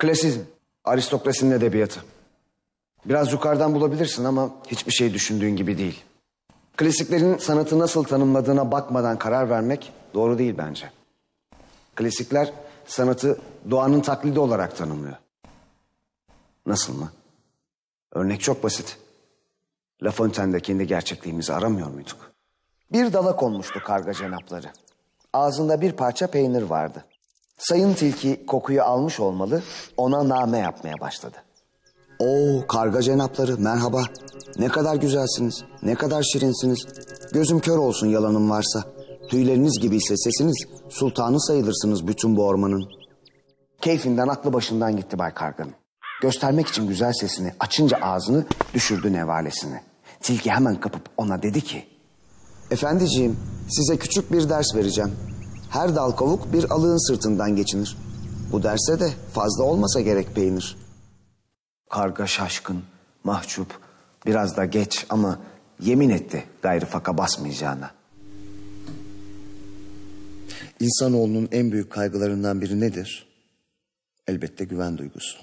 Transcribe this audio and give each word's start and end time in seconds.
Klasizm, 0.00 0.40
aristokrasinin 0.84 1.50
edebiyatı. 1.50 2.00
Biraz 3.04 3.32
yukarıdan 3.32 3.74
bulabilirsin 3.74 4.24
ama 4.24 4.50
hiçbir 4.66 4.92
şey 4.92 5.14
düşündüğün 5.14 5.56
gibi 5.56 5.78
değil. 5.78 6.04
Klasiklerin 6.76 7.38
sanatı 7.38 7.78
nasıl 7.78 8.04
tanımladığına 8.04 8.72
bakmadan 8.72 9.18
karar 9.18 9.50
vermek 9.50 9.92
doğru 10.14 10.38
değil 10.38 10.54
bence. 10.58 10.90
Klasikler 11.94 12.52
sanatı 12.86 13.40
doğanın 13.70 14.00
taklidi 14.00 14.40
olarak 14.40 14.76
tanımlıyor. 14.76 15.16
Nasıl 16.66 16.98
mı? 16.98 17.12
Örnek 18.12 18.40
çok 18.40 18.62
basit. 18.62 18.98
La 20.02 20.10
Fontaine'de 20.10 20.60
kendi 20.60 20.86
gerçekliğimizi 20.86 21.52
aramıyor 21.52 21.90
muyduk? 21.90 22.32
Bir 22.92 23.12
dala 23.12 23.36
konmuştu 23.36 23.80
karga 23.84 24.12
cenapları. 24.12 24.66
Ağzında 25.32 25.80
bir 25.80 25.92
parça 25.92 26.26
peynir 26.26 26.62
vardı. 26.62 27.04
Sayın 27.60 27.94
tilki 27.94 28.46
kokuyu 28.46 28.82
almış 28.82 29.20
olmalı, 29.20 29.62
ona 29.96 30.28
name 30.28 30.58
yapmaya 30.58 31.00
başladı. 31.00 31.36
Oo 32.18 32.66
karga 32.66 33.02
cenapları 33.02 33.58
merhaba. 33.58 34.02
Ne 34.58 34.68
kadar 34.68 34.96
güzelsiniz, 34.96 35.64
ne 35.82 35.94
kadar 35.94 36.22
şirinsiniz. 36.22 36.86
Gözüm 37.32 37.60
kör 37.60 37.76
olsun 37.78 38.06
yalanım 38.06 38.50
varsa. 38.50 38.84
Tüyleriniz 39.28 39.80
gibi 39.80 39.96
ise 39.96 40.16
sesiniz, 40.16 40.64
sultanı 40.88 41.40
sayılırsınız 41.40 42.06
bütün 42.06 42.36
bu 42.36 42.46
ormanın. 42.46 42.88
Keyfinden 43.80 44.28
aklı 44.28 44.52
başından 44.52 44.96
gitti 44.96 45.18
Bay 45.18 45.34
Karga'nın. 45.34 45.74
Göstermek 46.22 46.66
için 46.66 46.88
güzel 46.88 47.12
sesini 47.12 47.52
açınca 47.60 47.98
ağzını 48.02 48.44
düşürdü 48.74 49.12
nevalesini. 49.12 49.80
Tilki 50.20 50.50
hemen 50.50 50.80
kapıp 50.80 51.02
ona 51.16 51.42
dedi 51.42 51.60
ki... 51.60 51.84
Efendiciğim 52.70 53.38
size 53.68 53.96
küçük 53.96 54.32
bir 54.32 54.48
ders 54.48 54.74
vereceğim. 54.74 55.12
Her 55.70 55.94
dal 55.96 56.10
kavuk 56.10 56.52
bir 56.52 56.70
alığın 56.70 57.08
sırtından 57.08 57.56
geçinir. 57.56 57.96
Bu 58.52 58.62
derse 58.62 59.00
de 59.00 59.10
fazla 59.32 59.64
olmasa 59.64 60.00
gerek 60.00 60.34
peynir. 60.34 60.76
Karga 61.90 62.26
şaşkın, 62.26 62.82
mahcup, 63.24 63.80
biraz 64.26 64.56
da 64.56 64.64
geç 64.64 65.06
ama 65.08 65.40
yemin 65.80 66.10
etti 66.10 66.44
gayrı 66.62 66.86
faka 66.86 67.18
basmayacağına. 67.18 67.90
İnsanoğlunun 70.80 71.48
en 71.52 71.72
büyük 71.72 71.90
kaygılarından 71.90 72.60
biri 72.60 72.80
nedir? 72.80 73.26
Elbette 74.28 74.64
güven 74.64 74.98
duygusu. 74.98 75.38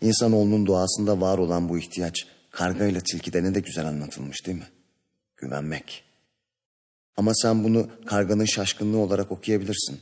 İnsanoğlunun 0.00 0.66
doğasında 0.66 1.20
var 1.20 1.38
olan 1.38 1.68
bu 1.68 1.78
ihtiyaç 1.78 2.26
karga 2.50 2.84
ile 2.84 3.00
tilkide 3.00 3.42
ne 3.42 3.54
de 3.54 3.60
güzel 3.60 3.86
anlatılmış 3.86 4.46
değil 4.46 4.58
mi? 4.58 4.68
Güvenmek. 5.36 6.11
Ama 7.16 7.34
sen 7.34 7.64
bunu 7.64 7.90
karganın 8.06 8.44
şaşkınlığı 8.44 8.98
olarak 8.98 9.32
okuyabilirsin. 9.32 10.00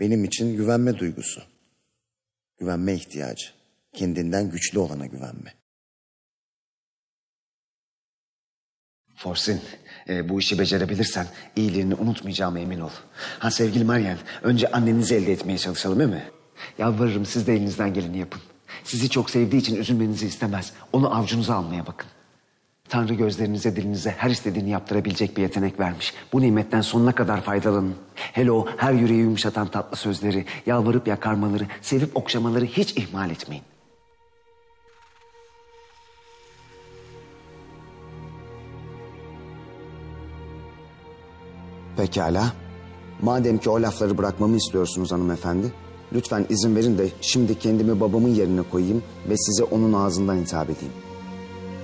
Benim 0.00 0.24
için 0.24 0.56
güvenme 0.56 0.98
duygusu. 0.98 1.42
Güvenme 2.58 2.94
ihtiyacı. 2.94 3.46
Kendinden 3.92 4.50
güçlü 4.50 4.78
olana 4.78 5.06
güvenme. 5.06 5.54
Forsin, 9.16 9.60
e, 10.08 10.28
bu 10.28 10.40
işi 10.40 10.58
becerebilirsen 10.58 11.26
iyiliğini 11.56 11.94
unutmayacağıma 11.94 12.58
emin 12.58 12.80
ol. 12.80 12.90
Ha 13.38 13.50
sevgili 13.50 13.84
Meryem, 13.84 14.18
önce 14.42 14.70
annenizi 14.70 15.14
elde 15.14 15.32
etmeye 15.32 15.58
çalışalım 15.58 15.98
değil 15.98 16.10
mi? 16.10 16.30
Yalvarırım 16.78 17.26
siz 17.26 17.46
de 17.46 17.54
elinizden 17.54 17.94
geleni 17.94 18.18
yapın. 18.18 18.40
Sizi 18.84 19.10
çok 19.10 19.30
sevdiği 19.30 19.62
için 19.62 19.76
üzülmenizi 19.76 20.26
istemez. 20.26 20.72
Onu 20.92 21.16
avcunuza 21.16 21.54
almaya 21.54 21.86
bakın. 21.86 22.08
Tanrı 22.88 23.14
gözlerinize 23.14 23.76
dilinize 23.76 24.10
her 24.10 24.30
istediğini 24.30 24.70
yaptırabilecek 24.70 25.36
bir 25.36 25.42
yetenek 25.42 25.80
vermiş. 25.80 26.14
Bu 26.32 26.40
nimetten 26.40 26.80
sonuna 26.80 27.12
kadar 27.12 27.40
faydalanın. 27.40 27.94
Hele 28.14 28.52
o 28.52 28.66
her 28.76 28.92
yüreği 28.92 29.20
yumuşatan 29.20 29.66
tatlı 29.66 29.96
sözleri, 29.96 30.44
yalvarıp 30.66 31.08
yakarmaları, 31.08 31.66
sevip 31.82 32.16
okşamaları 32.16 32.64
hiç 32.64 32.96
ihmal 32.96 33.30
etmeyin. 33.30 33.64
Pekala. 41.96 42.52
Madem 43.22 43.58
ki 43.58 43.70
o 43.70 43.82
lafları 43.82 44.18
bırakmamı 44.18 44.56
istiyorsunuz 44.56 45.12
hanımefendi, 45.12 45.72
lütfen 46.12 46.46
izin 46.48 46.76
verin 46.76 46.98
de 46.98 47.08
şimdi 47.20 47.58
kendimi 47.58 48.00
babamın 48.00 48.34
yerine 48.34 48.62
koyayım 48.62 49.02
ve 49.28 49.36
size 49.36 49.64
onun 49.64 49.92
ağzından 49.92 50.36
hitap 50.36 50.70
edeyim. 50.70 51.05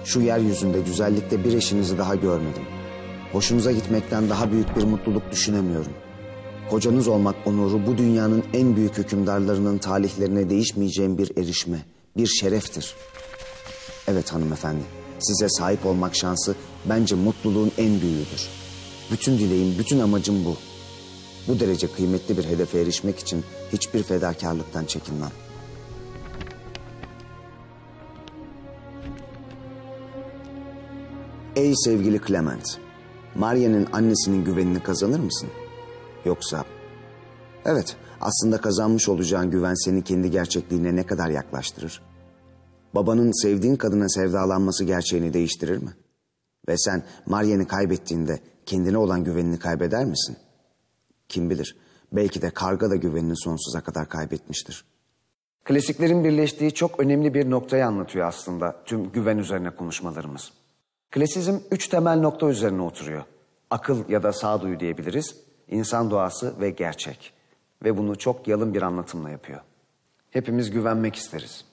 Şu 0.05 0.21
yeryüzünde 0.21 0.81
güzellikte 0.81 1.45
bir 1.45 1.55
eşinizi 1.55 1.99
daha 1.99 2.15
görmedim. 2.15 2.63
Hoşunuza 3.33 3.73
gitmekten 3.73 4.31
daha 4.31 4.53
büyük 4.53 4.77
bir 4.77 4.85
mutluluk 4.85 5.31
düşünemiyorum. 5.31 5.93
Kocanız 6.71 7.09
olmak 7.09 7.37
onuru 7.47 7.87
bu 7.87 7.99
dünyanın 7.99 8.45
en 8.55 8.77
büyük 8.77 8.99
hükümdarlarının 8.99 9.79
talihlerine 9.79 10.51
değişmeyeceğim 10.51 11.19
bir 11.19 11.37
erişme, 11.37 11.85
bir 12.17 12.27
şereftir. 12.27 12.95
Evet 14.09 14.33
hanımefendi, 14.33 14.83
size 15.19 15.49
sahip 15.49 15.87
olmak 15.87 16.17
şansı 16.17 16.55
bence 16.89 17.15
mutluluğun 17.15 17.73
en 17.79 18.01
büyüğüdür. 18.01 18.49
Bütün 19.13 19.39
dileğim, 19.39 19.79
bütün 19.79 20.01
amacım 20.01 20.45
bu. 20.45 20.57
Bu 21.49 21.61
derece 21.61 21.87
kıymetli 21.87 22.39
bir 22.39 22.45
hedefe 22.45 22.81
erişmek 22.81 23.19
için 23.19 23.45
hiçbir 23.73 24.03
fedakarlıktan 24.03 24.85
çekinmem. 24.85 25.33
Ey 31.57 31.73
sevgili 31.77 32.21
Clement, 32.27 32.79
Maria'nın 33.35 33.89
annesinin 33.93 34.45
güvenini 34.45 34.83
kazanır 34.83 35.21
mısın? 35.21 35.49
Yoksa... 36.25 36.65
Evet, 37.65 37.97
aslında 38.21 38.61
kazanmış 38.61 39.09
olacağın 39.09 39.51
güven 39.51 39.75
seni 39.85 40.05
kendi 40.05 40.31
gerçekliğine 40.31 40.97
ne 40.97 41.07
kadar 41.07 41.29
yaklaştırır? 41.31 42.03
Babanın 42.95 43.43
sevdiğin 43.43 43.77
kadına 43.77 44.09
sevdalanması 44.09 44.85
gerçeğini 44.85 45.33
değiştirir 45.33 45.79
mi? 45.79 45.91
Ve 46.69 46.79
sen 46.79 47.03
Maria'nı 47.27 47.67
kaybettiğinde 47.67 48.41
kendine 48.67 48.99
olan 48.99 49.25
güvenini 49.25 49.59
kaybeder 49.59 50.05
misin? 50.05 50.37
Kim 51.29 51.51
bilir, 51.51 51.77
belki 52.13 52.43
de 52.43 52.51
karga 52.51 52.91
da 52.91 52.97
güvenini 52.97 53.37
sonsuza 53.37 53.81
kadar 53.81 54.09
kaybetmiştir. 54.09 54.85
Klasiklerin 55.65 56.25
birleştiği 56.25 56.75
çok 56.75 57.01
önemli 57.01 57.35
bir 57.35 57.51
noktayı 57.51 57.87
anlatıyor 57.87 58.27
aslında 58.27 58.77
tüm 58.85 59.13
güven 59.13 59.39
üzerine 59.39 59.71
konuşmalarımız. 59.71 60.62
Klasizm 61.13 61.59
üç 61.71 61.89
temel 61.89 62.19
nokta 62.19 62.49
üzerine 62.49 62.83
oturuyor. 62.83 63.25
Akıl 63.71 64.09
ya 64.09 64.23
da 64.23 64.33
sağduyu 64.33 64.81
diyebiliriz, 64.81 65.37
insan 65.69 66.11
doğası 66.11 66.61
ve 66.61 66.71
gerçek. 66.71 67.33
Ve 67.85 67.97
bunu 67.97 68.19
çok 68.19 68.49
yalın 68.49 68.75
bir 68.75 68.83
anlatımla 68.83 69.31
yapıyor. 69.31 69.61
Hepimiz 70.31 70.71
güvenmek 70.71 71.17
isteriz. 71.17 71.65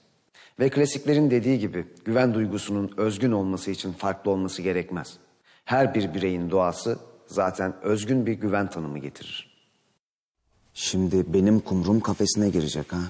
Ve 0.58 0.70
klasiklerin 0.70 1.30
dediği 1.30 1.58
gibi 1.58 1.86
güven 2.04 2.34
duygusunun 2.34 2.94
özgün 2.96 3.32
olması 3.32 3.70
için 3.70 3.92
farklı 3.92 4.30
olması 4.30 4.62
gerekmez. 4.62 5.16
Her 5.64 5.94
bir 5.94 6.14
bireyin 6.14 6.50
doğası 6.50 6.98
zaten 7.26 7.74
özgün 7.82 8.26
bir 8.26 8.32
güven 8.32 8.70
tanımı 8.70 8.98
getirir. 8.98 9.50
Şimdi 10.74 11.32
benim 11.32 11.60
kumrum 11.60 12.00
kafesine 12.00 12.50
girecek 12.50 12.92
ha. 12.92 13.00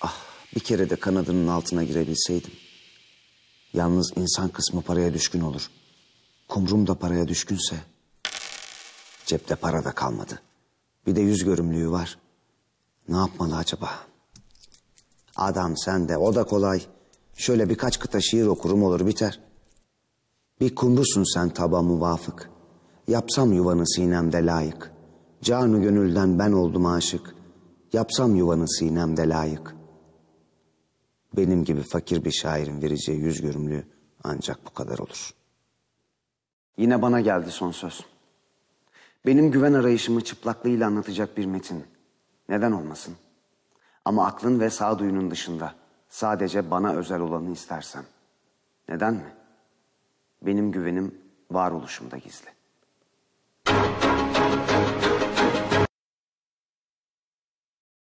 Ah 0.00 0.22
bir 0.54 0.60
kere 0.60 0.90
de 0.90 0.96
kanadının 0.96 1.48
altına 1.48 1.84
girebilseydim. 1.84 2.52
Yalnız 3.72 4.12
insan 4.16 4.48
kısmı 4.48 4.82
paraya 4.82 5.14
düşkün 5.14 5.40
olur. 5.40 5.70
Kumrum 6.48 6.86
da 6.86 6.94
paraya 6.94 7.28
düşkünse. 7.28 7.76
Cepte 9.26 9.54
para 9.54 9.84
da 9.84 9.92
kalmadı. 9.92 10.40
Bir 11.06 11.16
de 11.16 11.20
yüz 11.20 11.44
görümlüğü 11.44 11.90
var. 11.90 12.18
Ne 13.08 13.16
yapmalı 13.16 13.56
acaba? 13.56 13.90
Adam 15.36 15.76
sen 15.76 16.08
de 16.08 16.16
o 16.16 16.34
da 16.34 16.44
kolay. 16.44 16.82
Şöyle 17.34 17.68
birkaç 17.68 17.98
kıta 17.98 18.20
şiir 18.20 18.46
okurum 18.46 18.82
olur 18.82 19.06
biter. 19.06 19.40
Bir 20.60 20.74
kumrusun 20.74 21.34
sen 21.34 21.48
taba 21.48 21.82
muvafık. 21.82 22.50
Yapsam 23.08 23.52
yuvanı 23.52 23.88
sinemde 23.88 24.46
layık. 24.46 24.92
Canı 25.42 25.82
gönülden 25.82 26.38
ben 26.38 26.52
oldum 26.52 26.86
aşık. 26.86 27.34
Yapsam 27.92 28.36
yuvanı 28.36 28.68
sinemde 28.68 29.28
layık. 29.28 29.75
Benim 31.36 31.64
gibi 31.64 31.82
fakir 31.82 32.24
bir 32.24 32.30
şairin 32.30 32.82
vereceği 32.82 33.20
yüz 33.20 33.40
görümlü 33.40 33.84
ancak 34.24 34.66
bu 34.66 34.70
kadar 34.70 34.98
olur. 34.98 35.30
Yine 36.76 37.02
bana 37.02 37.20
geldi 37.20 37.50
son 37.50 37.72
söz. 37.72 38.06
Benim 39.26 39.50
güven 39.50 39.72
arayışımı 39.72 40.24
çıplaklığıyla 40.24 40.86
anlatacak 40.86 41.36
bir 41.36 41.46
metin. 41.46 41.84
Neden 42.48 42.72
olmasın? 42.72 43.16
Ama 44.04 44.26
aklın 44.26 44.60
ve 44.60 44.70
sağduyunun 44.70 45.30
dışında 45.30 45.74
sadece 46.08 46.70
bana 46.70 46.92
özel 46.92 47.20
olanı 47.20 47.52
istersen. 47.52 48.04
Neden 48.88 49.14
mi? 49.14 49.34
Benim 50.42 50.72
güvenim 50.72 51.14
varoluşumda 51.50 52.16
gizli. 52.16 52.55